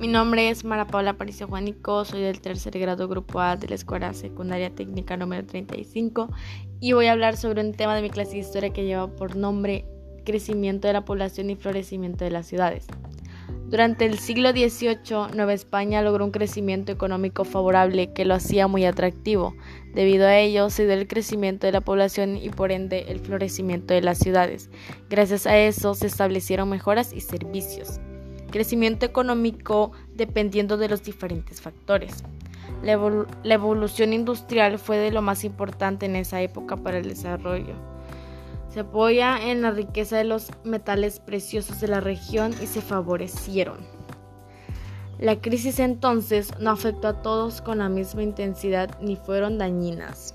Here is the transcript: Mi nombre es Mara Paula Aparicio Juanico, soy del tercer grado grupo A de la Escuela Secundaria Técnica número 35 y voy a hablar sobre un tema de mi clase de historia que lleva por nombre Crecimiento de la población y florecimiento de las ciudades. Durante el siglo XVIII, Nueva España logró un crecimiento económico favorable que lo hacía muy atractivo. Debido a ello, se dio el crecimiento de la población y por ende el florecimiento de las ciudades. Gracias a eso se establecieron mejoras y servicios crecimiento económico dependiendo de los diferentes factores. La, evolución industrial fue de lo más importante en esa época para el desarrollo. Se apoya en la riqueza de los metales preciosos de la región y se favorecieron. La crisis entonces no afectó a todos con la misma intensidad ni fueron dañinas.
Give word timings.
Mi 0.00 0.08
nombre 0.08 0.48
es 0.48 0.64
Mara 0.64 0.86
Paula 0.86 1.10
Aparicio 1.10 1.46
Juanico, 1.46 2.06
soy 2.06 2.22
del 2.22 2.40
tercer 2.40 2.78
grado 2.78 3.06
grupo 3.06 3.38
A 3.38 3.56
de 3.56 3.68
la 3.68 3.74
Escuela 3.74 4.14
Secundaria 4.14 4.74
Técnica 4.74 5.18
número 5.18 5.46
35 5.46 6.30
y 6.80 6.94
voy 6.94 7.04
a 7.04 7.12
hablar 7.12 7.36
sobre 7.36 7.60
un 7.60 7.74
tema 7.74 7.94
de 7.94 8.00
mi 8.00 8.08
clase 8.08 8.30
de 8.32 8.38
historia 8.38 8.72
que 8.72 8.86
lleva 8.86 9.14
por 9.14 9.36
nombre 9.36 9.84
Crecimiento 10.24 10.88
de 10.88 10.94
la 10.94 11.04
población 11.04 11.50
y 11.50 11.56
florecimiento 11.56 12.24
de 12.24 12.30
las 12.30 12.46
ciudades. 12.46 12.86
Durante 13.68 14.06
el 14.06 14.18
siglo 14.18 14.52
XVIII, 14.52 15.34
Nueva 15.36 15.52
España 15.52 16.00
logró 16.00 16.24
un 16.24 16.30
crecimiento 16.30 16.92
económico 16.92 17.44
favorable 17.44 18.14
que 18.14 18.24
lo 18.24 18.32
hacía 18.32 18.68
muy 18.68 18.86
atractivo. 18.86 19.54
Debido 19.94 20.26
a 20.26 20.38
ello, 20.38 20.70
se 20.70 20.86
dio 20.86 20.94
el 20.94 21.08
crecimiento 21.08 21.66
de 21.66 21.72
la 21.72 21.82
población 21.82 22.38
y 22.38 22.48
por 22.48 22.72
ende 22.72 23.04
el 23.08 23.20
florecimiento 23.20 23.92
de 23.92 24.00
las 24.00 24.16
ciudades. 24.16 24.70
Gracias 25.10 25.46
a 25.46 25.58
eso 25.58 25.92
se 25.92 26.06
establecieron 26.06 26.70
mejoras 26.70 27.12
y 27.12 27.20
servicios 27.20 28.00
crecimiento 28.50 29.06
económico 29.06 29.92
dependiendo 30.14 30.76
de 30.76 30.88
los 30.88 31.02
diferentes 31.02 31.60
factores. 31.60 32.24
La, 32.82 32.92
evolución 33.54 34.12
industrial 34.12 34.78
fue 34.78 34.96
de 34.96 35.10
lo 35.10 35.20
más 35.20 35.44
importante 35.44 36.06
en 36.06 36.16
esa 36.16 36.40
época 36.40 36.76
para 36.76 36.98
el 36.98 37.08
desarrollo. 37.08 37.74
Se 38.68 38.80
apoya 38.80 39.38
en 39.50 39.62
la 39.62 39.70
riqueza 39.70 40.16
de 40.16 40.24
los 40.24 40.50
metales 40.64 41.20
preciosos 41.20 41.80
de 41.80 41.88
la 41.88 42.00
región 42.00 42.54
y 42.62 42.66
se 42.66 42.80
favorecieron. 42.80 43.78
La 45.18 45.40
crisis 45.40 45.78
entonces 45.80 46.52
no 46.58 46.70
afectó 46.70 47.08
a 47.08 47.20
todos 47.20 47.60
con 47.60 47.78
la 47.78 47.90
misma 47.90 48.22
intensidad 48.22 48.98
ni 49.02 49.16
fueron 49.16 49.58
dañinas. 49.58 50.34